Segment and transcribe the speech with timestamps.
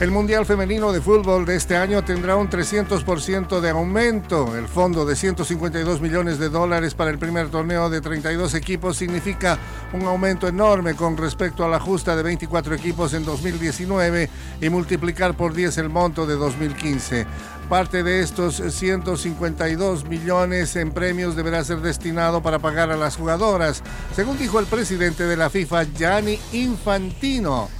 [0.00, 4.56] El Mundial Femenino de Fútbol de este año tendrá un 300% de aumento.
[4.56, 9.58] El fondo de 152 millones de dólares para el primer torneo de 32 equipos significa
[9.92, 15.36] un aumento enorme con respecto a la justa de 24 equipos en 2019 y multiplicar
[15.36, 17.26] por 10 el monto de 2015.
[17.68, 23.82] Parte de estos 152 millones en premios deberá ser destinado para pagar a las jugadoras,
[24.14, 27.77] según dijo el presidente de la FIFA, Gianni Infantino.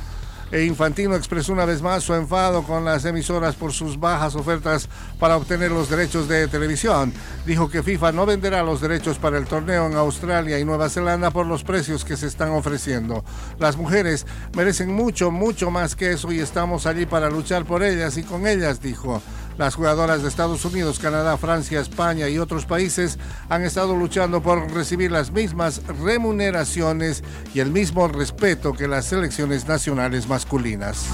[0.50, 4.88] E Infantino expresó una vez más su enfado con las emisoras por sus bajas ofertas
[5.18, 7.12] para obtener los derechos de televisión.
[7.44, 11.30] Dijo que FIFA no venderá los derechos para el torneo en Australia y Nueva Zelanda
[11.30, 13.24] por los precios que se están ofreciendo.
[13.58, 14.26] Las mujeres
[14.56, 18.46] merecen mucho, mucho más que eso y estamos allí para luchar por ellas y con
[18.46, 19.20] ellas, dijo.
[19.58, 23.18] Las jugadoras de Estados Unidos, Canadá, Francia, España y otros países
[23.48, 29.66] han estado luchando por recibir las mismas remuneraciones y el mismo respeto que las selecciones
[29.66, 31.06] nacionales masculinas.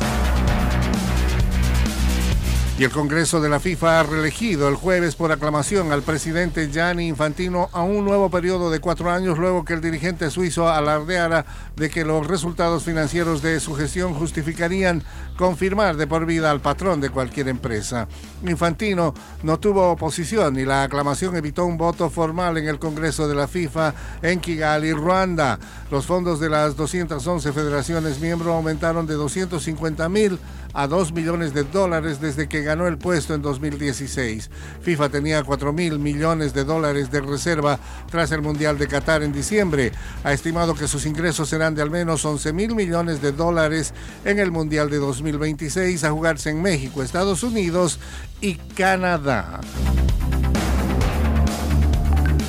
[2.77, 7.07] Y el Congreso de la FIFA ha reelegido el jueves por aclamación al presidente Gianni
[7.07, 11.89] Infantino a un nuevo periodo de cuatro años luego que el dirigente suizo alardeara de
[11.89, 15.05] que los resultados financieros de su gestión justificarían
[15.37, 18.09] confirmar de por vida al patrón de cualquier empresa.
[18.45, 19.15] Infantino
[19.45, 23.47] no tuvo oposición y la aclamación evitó un voto formal en el Congreso de la
[23.47, 25.61] FIFA en Kigali, Ruanda.
[25.93, 30.41] Los fondos de las 211 federaciones miembros aumentaron de 250 mil
[30.75, 34.51] a 2 millones de dólares desde que ganó el puesto en 2016.
[34.83, 37.79] FIFA tenía 4 mil millones de dólares de reserva
[38.11, 39.93] tras el Mundial de Qatar en diciembre.
[40.25, 44.39] Ha estimado que sus ingresos serán de al menos 11 mil millones de dólares en
[44.39, 47.99] el Mundial de 2026 a jugarse en México, Estados Unidos
[48.41, 49.61] y Canadá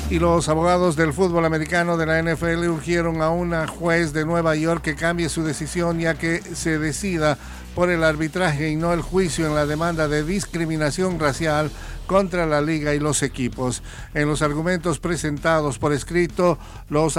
[0.08, 4.54] y los abogados del fútbol americano de la NFL urgieron a una juez de Nueva
[4.54, 7.36] York que cambie su decisión ya que se decida
[7.74, 11.70] por el arbitraje y no el juicio en la demanda de discriminación racial
[12.06, 13.82] contra la liga y los equipos.
[14.14, 16.56] En los argumentos presentados por escrito,
[16.88, 17.18] los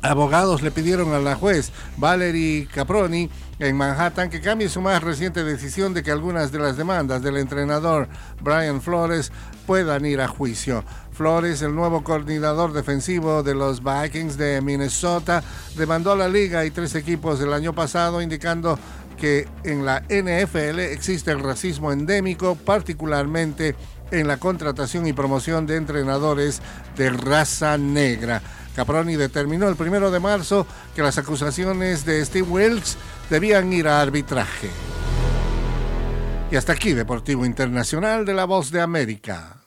[0.00, 5.44] abogados le pidieron a la juez Valerie Caproni en Manhattan que cambie su más reciente
[5.44, 8.08] decisión de que algunas de las demandas del entrenador
[8.40, 9.32] Brian Flores
[9.66, 10.84] puedan ir a juicio.
[11.22, 15.40] Flores, el nuevo coordinador defensivo de los Vikings de Minnesota,
[15.76, 18.76] demandó a la liga y tres equipos el año pasado indicando
[19.16, 23.76] que en la NFL existe el racismo endémico, particularmente
[24.10, 26.60] en la contratación y promoción de entrenadores
[26.96, 28.42] de raza negra.
[28.74, 30.66] Caproni determinó el primero de marzo
[30.96, 32.96] que las acusaciones de Steve Wilkes
[33.30, 34.70] debían ir a arbitraje.
[36.50, 39.61] Y hasta aquí, Deportivo Internacional de la Voz de América.